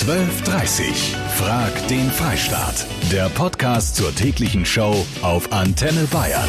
[0.00, 1.14] 1230.
[1.36, 2.86] Frag den Freistaat.
[3.12, 6.48] Der Podcast zur täglichen Show auf Antenne Bayern.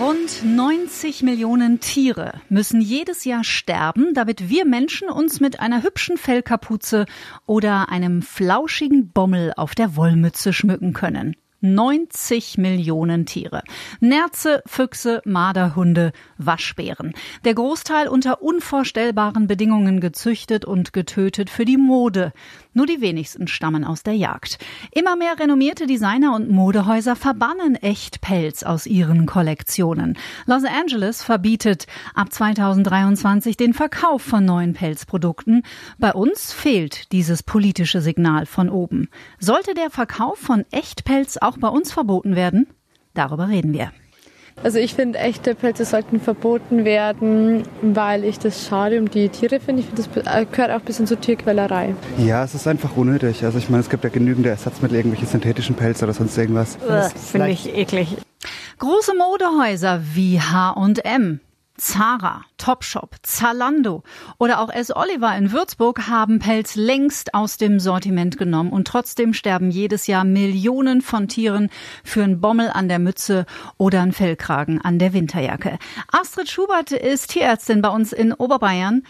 [0.00, 6.16] Rund 90 Millionen Tiere müssen jedes Jahr sterben, damit wir Menschen uns mit einer hübschen
[6.16, 7.06] Fellkapuze
[7.44, 11.34] oder einem flauschigen Bommel auf der Wollmütze schmücken können.
[11.60, 13.62] 90 Millionen Tiere.
[14.00, 17.14] Nerze, Füchse, Marderhunde, Waschbären.
[17.44, 22.32] Der Großteil unter unvorstellbaren Bedingungen gezüchtet und getötet für die Mode.
[22.74, 24.58] Nur die wenigsten stammen aus der Jagd.
[24.92, 30.16] Immer mehr renommierte Designer und Modehäuser verbannen Echtpelz aus ihren Kollektionen.
[30.46, 35.64] Los Angeles verbietet ab 2023 den Verkauf von neuen Pelzprodukten.
[35.98, 39.08] Bei uns fehlt dieses politische Signal von oben.
[39.40, 42.66] Sollte der Verkauf von Echtpelz auch bei uns verboten werden?
[43.14, 43.90] Darüber reden wir.
[44.62, 49.60] Also ich finde, echte Pelze sollten verboten werden, weil ich das schade um die Tiere
[49.60, 49.82] finde.
[49.82, 51.94] Ich finde, das äh, gehört auch ein bisschen zur Tierquälerei.
[52.18, 53.44] Ja, es ist einfach unnötig.
[53.44, 56.76] Also ich meine, es gibt ja genügend Ersatzmittel, irgendwelche synthetischen Pelze oder sonst irgendwas.
[57.30, 58.16] Finde ich eklig.
[58.78, 61.40] Große Modehäuser wie H&M
[61.78, 64.02] Zara, Topshop, Zalando
[64.38, 64.94] oder auch S.
[64.94, 70.24] Oliver in Würzburg haben Pelz längst aus dem Sortiment genommen und trotzdem sterben jedes Jahr
[70.24, 71.70] Millionen von Tieren
[72.04, 75.78] für einen Bommel an der Mütze oder einen Fellkragen an der Winterjacke.
[76.10, 79.04] Astrid Schubert ist Tierärztin bei uns in Oberbayern.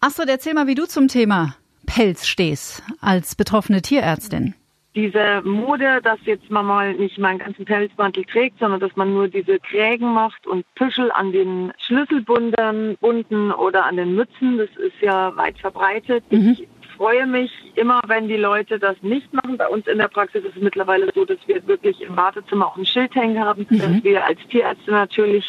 [0.00, 1.56] Astrid, erzähl mal, wie du zum Thema
[1.86, 4.54] Pelz stehst als betroffene Tierärztin
[4.94, 9.28] diese Mode, dass jetzt man mal nicht meinen ganzen Pelzmantel trägt, sondern dass man nur
[9.28, 15.00] diese Krägen macht und Püschel an den Schlüsselbunden Bunden oder an den Mützen, das ist
[15.00, 16.24] ja weit verbreitet.
[16.30, 16.56] Mhm.
[16.58, 19.56] Ich freue mich immer, wenn die Leute das nicht machen.
[19.56, 22.76] Bei uns in der Praxis ist es mittlerweile so, dass wir wirklich im Wartezimmer auch
[22.76, 23.78] ein Schild hängen haben, mhm.
[23.78, 25.46] dass wir als Tierärzte natürlich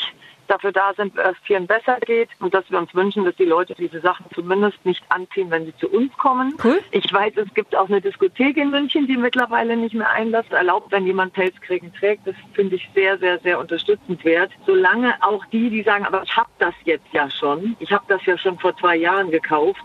[0.48, 3.46] dafür da sind, dass es vielen besser geht und dass wir uns wünschen, dass die
[3.46, 6.56] Leute diese Sachen zumindest nicht anziehen, wenn sie zu uns kommen.
[6.64, 6.80] Cool.
[6.92, 10.92] Ich weiß, es gibt auch eine Diskothek in München, die mittlerweile nicht mehr einlässt, erlaubt,
[10.92, 12.28] wenn jemand Pelzkrägen trägt.
[12.28, 14.52] Das finde ich sehr, sehr, sehr unterstützenswert.
[14.66, 18.26] Solange auch die, die sagen, aber ich habe das jetzt ja schon, ich habe das
[18.26, 19.84] ja schon vor zwei Jahren gekauft,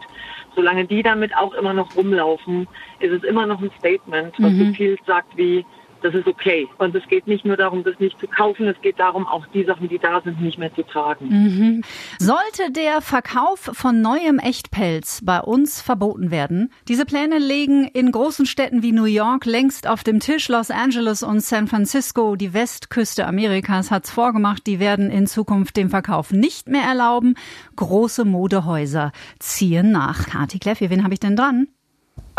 [0.55, 2.67] solange die damit auch immer noch rumlaufen,
[2.99, 4.67] ist es immer noch ein Statement, was mhm.
[4.67, 5.65] so viel sagt wie,
[6.03, 6.69] das ist okay.
[6.79, 9.65] Und es geht nicht nur darum, das nicht zu kaufen, es geht darum, auch die
[9.65, 11.29] Sachen, die da sind, nicht mehr zu tragen.
[11.29, 11.85] Mhm.
[12.19, 16.73] Sollte der Verkauf von neuem Echtpelz bei uns verboten werden?
[16.89, 20.49] Diese Pläne liegen in großen Städten wie New York längst auf dem Tisch.
[20.49, 24.67] Los Angeles und San Francisco, die Westküste Amerikas, hat's vorgemacht.
[24.67, 27.35] Die werden in Zukunft den Verkauf nicht mehr erlauben.
[27.77, 30.27] Große Modehäuser ziehen nach.
[30.27, 31.69] Kati Kleffi, wen habe ich denn dran?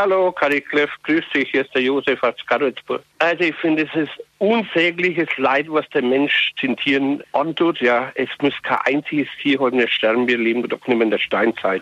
[0.01, 3.03] Hallo, Kari Kleff, grüß dich, hier ist der Josef aus Karlsburg.
[3.17, 7.81] Also ich finde, es ist unsägliches Leid, was der Mensch den Tieren antut.
[7.81, 10.25] Ja, es muss kein einziges Tier heute mehr sterben.
[10.27, 11.81] Wir leben doch nicht mehr in der Steinzeit.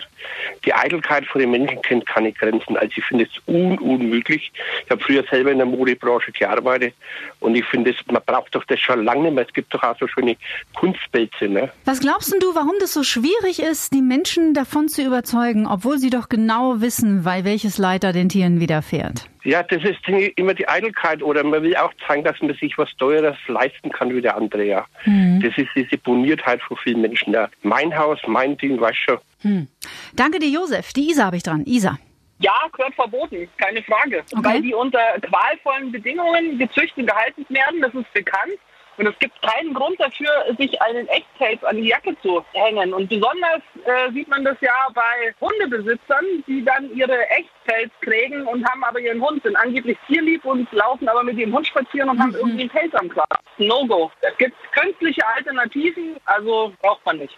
[0.66, 2.76] Die Eitelkeit von den Menschen kennt keine Grenzen.
[2.76, 4.52] Also ich finde es un unmöglich.
[4.84, 6.96] Ich habe früher selber in der Modebranche gearbeitet
[7.40, 9.46] und ich finde, man braucht doch das schon lange nicht mehr.
[9.46, 10.36] Es gibt doch auch so schöne
[10.76, 11.48] Kunstpelze.
[11.48, 11.72] Ne?
[11.86, 16.10] Was glaubst du, warum das so schwierig ist, die Menschen davon zu überzeugen, obwohl sie
[16.10, 19.30] doch genau wissen, weil welches Leid da den Tieren widerfährt?
[19.44, 20.00] Ja, das ist
[20.36, 24.14] immer die Eitelkeit oder man will auch zeigen, dass man sich was Teures leisten kann
[24.14, 24.64] wie der andere.
[24.64, 24.86] Ja.
[25.06, 25.42] Mhm.
[25.42, 27.34] Das ist diese Boniertheit von vielen Menschen.
[27.34, 27.50] Ja.
[27.62, 29.18] Mein Haus, mein Ding, weißt schon.
[29.44, 29.68] Mhm.
[30.16, 30.94] Danke dir, Josef.
[30.94, 31.64] Die Isa habe ich dran.
[31.66, 31.98] Isa.
[32.40, 34.24] Ja, gehört verboten, keine Frage.
[34.32, 34.44] Okay.
[34.44, 38.54] Weil die unter qualvollen Bedingungen gezüchtet und gehalten werden, das ist bekannt.
[38.98, 42.94] Und es gibt keinen Grund dafür, sich einen Echttape an die Jacke zu hängen.
[42.94, 48.68] Und besonders äh, sieht man das ja bei Hundebesitzern, die dann ihre Echtpelz kriegen und
[48.68, 52.18] haben aber ihren Hund, sind angeblich tierlieb und laufen aber mit ihrem Hund spazieren und
[52.18, 52.24] mhm.
[52.24, 53.40] haben irgendwie einen Pelz am Körper.
[53.58, 54.12] No-go.
[54.22, 57.38] Es gibt künstliche Alternativen, also braucht man nicht.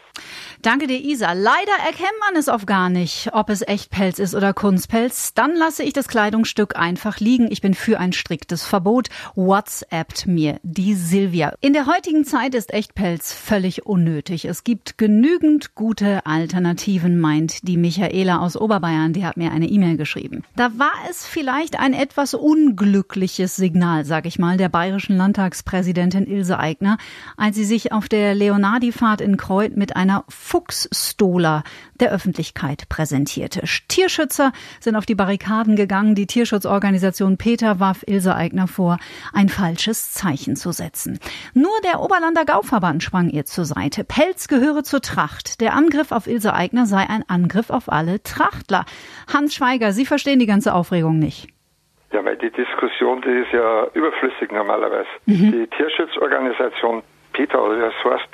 [0.62, 1.32] Danke dir, Isa.
[1.32, 5.34] Leider erkennt man es oft gar nicht, ob es Echtpelz ist oder Kunstpelz.
[5.34, 7.50] Dann lasse ich das Kleidungsstück einfach liegen.
[7.50, 9.08] Ich bin für ein striktes Verbot.
[9.36, 11.54] WhatsAppt mir die Silvia.
[11.62, 14.44] In der heutigen Zeit ist Echtpelz völlig unnötig.
[14.44, 19.14] Es gibt genügend gute Alternativen, meint die Michaela aus Oberbayern.
[19.14, 20.44] Die hat mir eine E-Mail geschrieben.
[20.58, 26.60] Da war es vielleicht ein etwas unglückliches Signal, sag ich mal, der bayerischen Landtagspräsidentin Ilse
[26.60, 26.98] Aigner,
[27.38, 31.62] als sie sich auf der Leonardi-Fahrt in Kreuth mit einer Fuchsstola
[32.00, 33.62] der Öffentlichkeit präsentierte.
[33.88, 36.16] Tierschützer sind auf die Barrikaden gegangen.
[36.16, 38.98] Die Tierschutzorganisation Peter warf Ilse Aigner vor,
[39.32, 41.20] ein falsches Zeichen zu setzen.
[41.54, 44.04] Nur der Oberlander Gauverband sprang ihr zur Seite.
[44.04, 45.62] Pelz gehöre zur Tracht.
[45.62, 48.86] Der Angriff auf Ilse Aigner sei ein Angriff auf alle Trachtler.
[49.32, 51.50] Hans Schweiger, Sie verstehen die ganze Aufregung nicht.
[52.12, 55.10] Ja, weil die Diskussion, die ist ja überflüssig normalerweise.
[55.28, 55.52] Mhm.
[55.52, 57.04] Die Tierschutzorganisation
[57.34, 58.30] Peter, oder wie das heißt,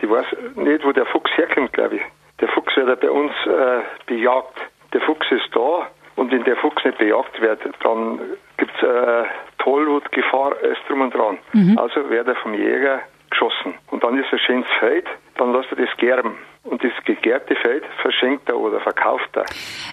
[0.00, 2.02] die weiß nicht, wo der Fuchs herkommt, glaube ich.
[2.40, 4.58] Der Fuchs wird ja bei uns äh, bejagt.
[4.92, 8.20] Der Fuchs ist da, Und wenn der Fuchs nicht bejagt wird, dann
[8.56, 9.24] gibt es äh,
[9.58, 11.38] Tollwutgefahr, alles drum und dran.
[11.52, 11.78] Mhm.
[11.78, 13.74] Also wird er vom Jäger geschossen.
[13.90, 15.06] Und dann ist ein schönes Feld,
[15.36, 16.36] dann lässt er das gerben.
[16.68, 19.46] Und das gegerbte Feld verschenkt er oder verkauft er.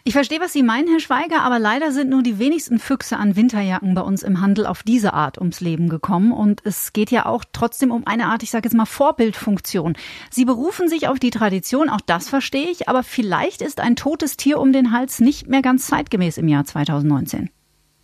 [0.03, 3.37] Ich verstehe, was Sie meinen, Herr Schweiger, aber leider sind nur die wenigsten Füchse an
[3.37, 6.33] Winterjacken bei uns im Handel auf diese Art ums Leben gekommen.
[6.33, 9.95] Und es geht ja auch trotzdem um eine Art, ich sage jetzt mal, Vorbildfunktion.
[10.29, 14.35] Sie berufen sich auf die Tradition, auch das verstehe ich, aber vielleicht ist ein totes
[14.35, 17.49] Tier um den Hals nicht mehr ganz zeitgemäß im Jahr 2019.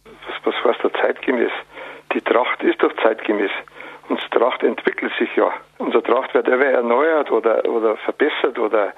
[0.06, 0.14] Was,
[0.46, 1.52] was heißt da zeitgemäß?
[2.14, 3.52] Die Tracht ist doch zeitgemäß.
[4.10, 5.52] Unsere Tracht entwickelt sich ja.
[5.78, 8.94] Unsere Tracht wird immer erneuert oder, oder verbessert oder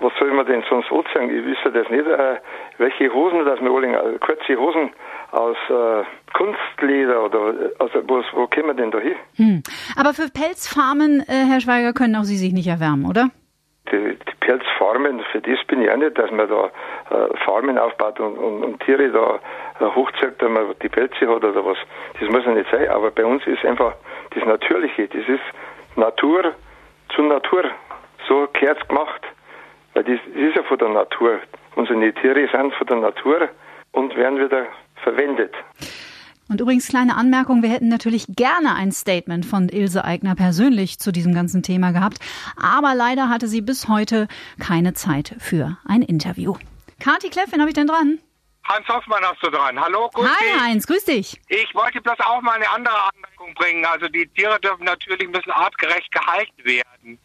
[0.00, 1.30] was soll man denn sonst sagen?
[1.30, 2.36] Ich wüsste das nicht, äh,
[2.78, 4.90] welche Hosen, dass wir alle äh, kurze Hosen
[5.32, 9.16] aus äh, Kunstleder oder also wo, wo kommen wir denn da hin?
[9.36, 9.62] Hm.
[9.96, 13.30] Aber für Pelzfarmen, äh, Herr Schweiger, können auch Sie sich nicht erwärmen, oder?
[13.90, 16.70] Die, die Pelzfarmen, für das bin ich auch nicht, dass man da
[17.10, 19.40] äh, Farmen aufbaut und, und, und Tiere da
[19.80, 21.78] äh, hochzieht, dass man die Pelze hat oder was.
[22.20, 23.94] Das muss ja nicht sein, aber bei uns ist einfach
[24.30, 26.54] das Natürliche, das ist Natur
[27.14, 27.64] zu Natur.
[28.28, 29.22] So gehört gemacht.
[29.94, 31.40] Weil das ist ja von der Natur.
[31.74, 33.48] Unsere Tiere sind von der Natur
[33.92, 34.66] und werden wieder
[35.02, 35.54] verwendet.
[36.48, 41.12] Und übrigens kleine Anmerkung, wir hätten natürlich gerne ein Statement von Ilse Eigner persönlich zu
[41.12, 42.18] diesem ganzen Thema gehabt,
[42.56, 44.28] aber leider hatte sie bis heute
[44.58, 46.54] keine Zeit für ein Interview.
[47.00, 48.18] Kati Kleff, wen habe ich denn dran?
[48.68, 49.80] Hans Hoffmann hast du dran.
[49.80, 50.60] Hallo, grüß Hi dich.
[50.60, 51.40] Heinz, grüß dich.
[51.48, 53.84] Ich wollte bloß auch mal eine andere Anmerkung bringen.
[53.86, 57.18] Also die Tiere dürfen natürlich müssen artgerecht gehalten werden.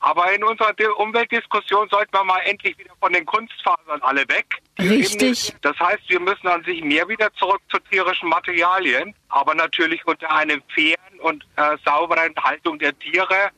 [0.00, 4.62] Aber in unserer Umweltdiskussion sollten wir mal endlich wieder von den Kunstfasern alle weg.
[4.78, 5.54] Richtig.
[5.60, 10.30] Das heißt, wir müssen an sich mehr wieder zurück zu tierischen Materialien, aber natürlich unter
[10.30, 13.50] einem fairen und äh, sauberen Haltung der Tiere.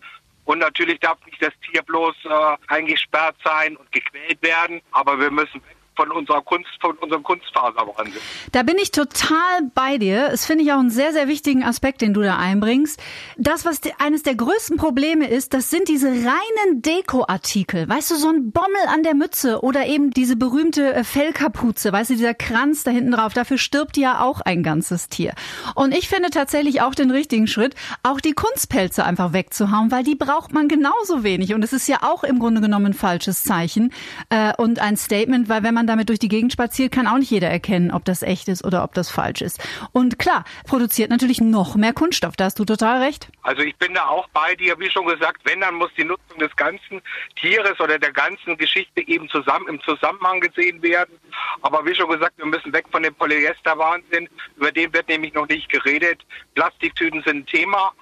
[0.44, 5.30] Und natürlich darf nicht das Tier bloß äh, eingesperrt sein und gequält werden, aber wir
[5.30, 8.20] müssen weg von unserer Kunst, von unserem Kunstfaserwahnsinn.
[8.52, 10.28] Da bin ich total bei dir.
[10.32, 13.02] Es finde ich auch einen sehr, sehr wichtigen Aspekt, den du da einbringst.
[13.36, 17.88] Das, was die, eines der größten Probleme ist, das sind diese reinen Dekoartikel.
[17.88, 22.10] Weißt du, so ein Bommel an der Mütze oder eben diese berühmte äh, Fellkapuze, weißt
[22.10, 23.34] du, dieser Kranz da hinten drauf.
[23.34, 25.34] Dafür stirbt ja auch ein ganzes Tier.
[25.74, 27.74] Und ich finde tatsächlich auch den richtigen Schritt,
[28.04, 31.54] auch die Kunstpelze einfach wegzuhauen, weil die braucht man genauso wenig.
[31.54, 33.92] Und es ist ja auch im Grunde genommen ein falsches Zeichen
[34.30, 37.30] äh, und ein Statement, weil wenn man damit durch die Gegend spaziert, kann auch nicht
[37.30, 39.60] jeder erkennen, ob das echt ist oder ob das falsch ist.
[39.92, 42.36] Und klar, produziert natürlich noch mehr Kunststoff.
[42.36, 43.28] Da hast du total recht.
[43.42, 46.38] Also ich bin da auch bei dir, wie schon gesagt, wenn, dann muss die Nutzung
[46.38, 47.00] des ganzen
[47.36, 51.14] Tieres oder der ganzen Geschichte eben zusammen im Zusammenhang gesehen werden.
[51.62, 54.28] Aber wie schon gesagt, wir müssen weg von dem Polyester-Wahnsinn.
[54.56, 56.24] Über den wird nämlich noch nicht geredet.
[56.54, 57.92] Plastiktüten sind ein Thema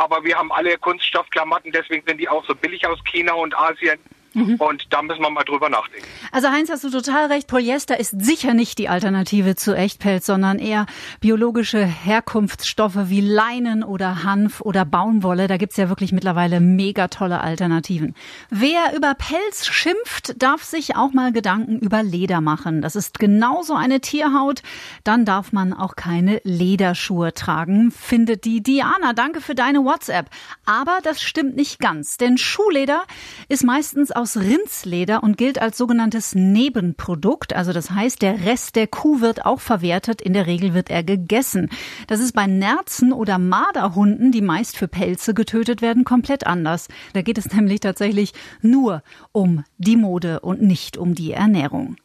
[0.00, 3.98] aber wir haben alle Kunststoffklamotten, deswegen sind die auch so billig aus China und Asien.
[4.32, 4.56] Mhm.
[4.56, 6.06] Und da müssen wir mal drüber nachdenken.
[6.32, 7.48] Also Heinz, hast du total recht.
[7.48, 10.86] Polyester ist sicher nicht die Alternative zu Echtpelz, sondern eher
[11.20, 15.48] biologische Herkunftsstoffe wie Leinen oder Hanf oder Baumwolle.
[15.48, 18.14] Da gibt's ja wirklich mittlerweile mega tolle Alternativen.
[18.50, 22.82] Wer über Pelz schimpft, darf sich auch mal Gedanken über Leder machen.
[22.82, 24.62] Das ist genauso eine Tierhaut.
[25.04, 29.12] Dann darf man auch keine Lederschuhe tragen, findet die Diana.
[29.12, 30.30] Danke für deine WhatsApp.
[30.64, 33.02] Aber das stimmt nicht ganz, denn Schuhleder
[33.48, 37.56] ist meistens aus Rindsleder und gilt als sogenanntes Nebenprodukt.
[37.56, 40.20] Also das heißt, der Rest der Kuh wird auch verwertet.
[40.20, 41.70] In der Regel wird er gegessen.
[42.06, 46.88] Das ist bei Nerzen oder Marderhunden, die meist für Pelze getötet werden, komplett anders.
[47.14, 51.96] Da geht es nämlich tatsächlich nur um die Mode und nicht um die Ernährung.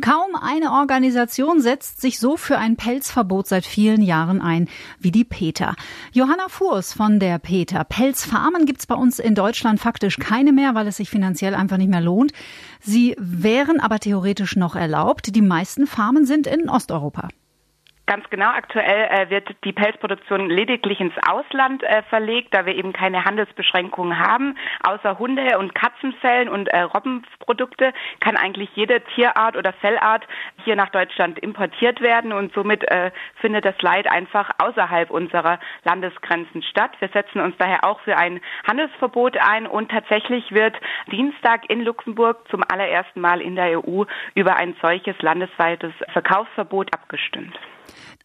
[0.00, 5.24] Kaum eine Organisation setzt sich so für ein Pelzverbot seit vielen Jahren ein wie die
[5.24, 5.74] PETA.
[6.12, 7.84] Johanna Fuhrs von der PETA.
[7.84, 11.90] Pelzfarmen gibt's bei uns in Deutschland faktisch keine mehr, weil es sich finanziell einfach nicht
[11.90, 12.32] mehr lohnt.
[12.80, 15.34] Sie wären aber theoretisch noch erlaubt.
[15.34, 17.28] Die meisten Farmen sind in Osteuropa.
[18.04, 18.48] Ganz genau.
[18.48, 24.18] Aktuell äh, wird die Pelzproduktion lediglich ins Ausland äh, verlegt, da wir eben keine Handelsbeschränkungen
[24.18, 24.58] haben.
[24.82, 30.26] Außer Hunde- und Katzenfellen und äh, Robbenprodukte kann eigentlich jede Tierart oder Fellart
[30.64, 36.64] hier nach Deutschland importiert werden und somit äh, findet das Leid einfach außerhalb unserer Landesgrenzen
[36.64, 36.90] statt.
[36.98, 40.74] Wir setzen uns daher auch für ein Handelsverbot ein und tatsächlich wird
[41.12, 44.04] Dienstag in Luxemburg zum allerersten Mal in der EU
[44.34, 47.56] über ein solches landesweites Verkaufsverbot abgestimmt.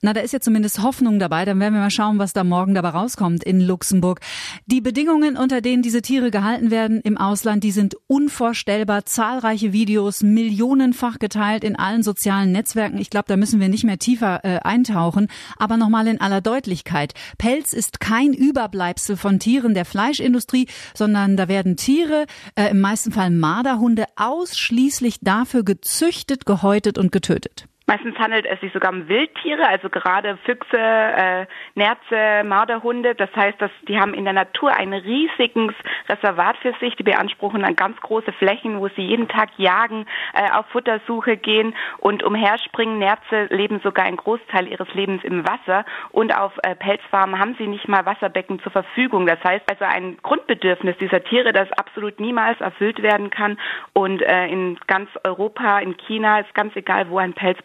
[0.02, 1.46] Na, da ist ja zumindest Hoffnung dabei.
[1.46, 4.20] Dann werden wir mal schauen, was da morgen dabei rauskommt in Luxemburg.
[4.66, 9.06] Die Bedingungen, unter denen diese Tiere gehalten werden im Ausland, die sind unvorstellbar.
[9.06, 12.98] Zahlreiche Videos, millionenfach geteilt in allen sozialen Netzwerken.
[12.98, 15.28] Ich glaube, da müssen wir nicht mehr tiefer äh, eintauchen.
[15.58, 17.14] Aber nochmal in aller Deutlichkeit.
[17.38, 22.26] Pelz ist kein Überbleibsel von Tieren der Fleischindustrie, sondern da werden Tiere,
[22.56, 27.68] äh, im meisten Fall Marderhunde, ausschließlich dafür gezüchtet, gehäutet und getötet.
[27.90, 33.16] Meistens handelt es sich sogar um Wildtiere, also gerade Füchse, äh, Nerze, Marderhunde.
[33.16, 35.74] Das heißt, dass die haben in der Natur ein riesiges
[36.10, 36.98] Reservat für sich.
[36.98, 41.74] Die beanspruchen dann ganz große Flächen, wo sie jeden Tag jagen, äh, auf Futtersuche gehen
[42.00, 43.00] und umherspringen.
[43.00, 47.68] Nerze leben sogar einen Großteil ihres Lebens im Wasser und auf äh, Pelzfarmen haben sie
[47.68, 49.26] nicht mal Wasserbecken zur Verfügung.
[49.28, 53.58] Das heißt also ein Grundbedürfnis dieser Tiere, das absolut niemals erfüllt werden kann
[53.94, 57.60] und äh, in ganz Europa, in China ist ganz egal, wo ein Pelz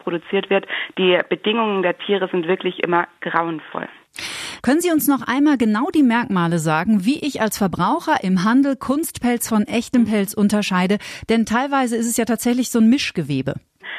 [0.50, 0.66] wird.
[0.99, 3.88] Die Bedingungen der Tiere sind wirklich immer grauenvoll.
[4.62, 8.76] Können Sie uns noch einmal genau die Merkmale sagen, wie ich als Verbraucher im Handel
[8.76, 10.99] Kunstpelz von echtem Pelz unterscheide?
[11.28, 13.54] Denn teilweise ist es ja tatsächlich so ein Mischgewebe.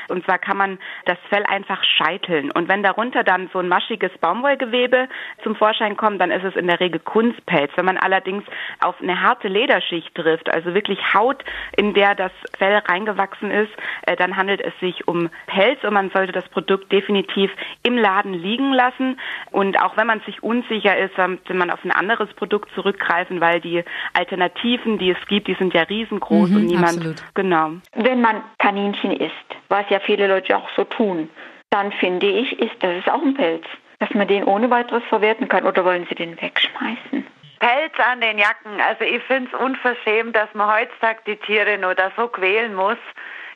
[0.09, 2.51] Und zwar kann man das Fell einfach scheiteln.
[2.51, 5.07] Und wenn darunter dann so ein maschiges Baumwollgewebe
[5.43, 7.71] zum Vorschein kommt, dann ist es in der Regel Kunstpelz.
[7.75, 8.43] Wenn man allerdings
[8.81, 11.43] auf eine harte Lederschicht trifft, also wirklich Haut,
[11.77, 13.71] in der das Fell reingewachsen ist,
[14.07, 17.51] äh, dann handelt es sich um Pelz und man sollte das Produkt definitiv
[17.83, 19.19] im Laden liegen lassen.
[19.51, 23.59] Und auch wenn man sich unsicher ist, sollte man auf ein anderes Produkt zurückgreifen, weil
[23.61, 26.97] die Alternativen, die es gibt, die sind ja riesengroß Mhm, und niemand.
[26.97, 27.23] absolut.
[27.35, 27.71] Genau.
[27.95, 29.33] Wenn man Kaninchen isst,
[29.73, 31.29] was ja viele Leute auch so tun,
[31.71, 33.65] dann finde ich, ist das ist auch ein Pelz.
[33.99, 35.65] Dass man den ohne weiteres verwerten kann.
[35.65, 37.25] Oder wollen Sie den wegschmeißen?
[37.59, 38.79] Pelz an den Jacken.
[38.87, 42.97] Also ich finde es unverschämt, dass man heutzutage die Tiere nur da so quälen muss.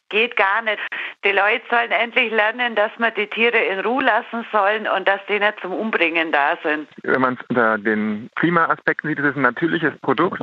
[0.10, 0.80] Geht gar nicht.
[1.26, 5.20] Die Leute sollen endlich lernen, dass man die Tiere in Ruhe lassen sollen und dass
[5.28, 6.88] die nicht zum Umbringen da sind.
[7.04, 10.42] Wenn man es unter den Klimaaspekten sieht, ist es ein natürliches Produkt.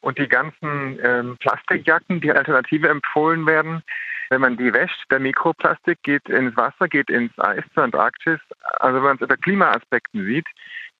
[0.00, 3.82] Und die ganzen ähm, Plastikjacken, die Alternative empfohlen werden,
[4.30, 8.40] wenn man die wäscht, der Mikroplastik geht ins Wasser, geht ins Eis zur Antarktis.
[8.80, 10.46] Also wenn man es unter Klimaaspekten sieht,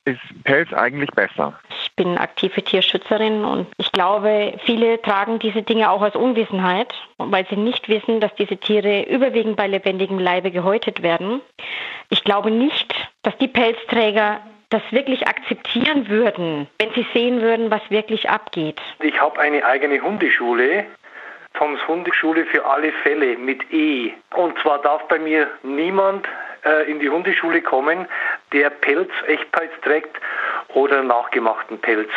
[0.07, 1.59] ist Pelz eigentlich besser.
[1.83, 7.47] Ich bin aktive Tierschützerin und ich glaube, viele tragen diese Dinge auch aus Unwissenheit, weil
[7.49, 11.41] sie nicht wissen, dass diese Tiere überwiegend bei lebendigem Leibe gehäutet werden.
[12.11, 17.83] Ich glaube nicht, dass die Pelzträger das wirklich akzeptieren würden, wenn sie sehen würden, was
[17.89, 18.81] wirklich abgeht.
[19.01, 20.87] Ich habe eine eigene Hundeschule,
[21.57, 24.13] Toms Hundeschule für alle Fälle mit E.
[24.35, 26.27] Und zwar darf bei mir niemand
[26.65, 28.07] äh, in die Hundeschule kommen,
[28.53, 30.17] der Pelz, Echtpelz trägt
[30.75, 32.11] oder nachgemachten Pelz.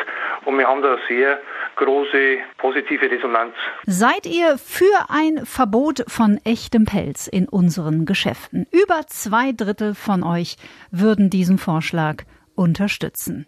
[0.45, 1.39] Und wir haben da sehr
[1.75, 3.53] große positive Resonanz.
[3.85, 8.67] Seid ihr für ein Verbot von echtem Pelz in unseren Geschäften?
[8.71, 10.57] Über zwei Drittel von euch
[10.91, 12.23] würden diesen Vorschlag
[12.55, 13.47] unterstützen.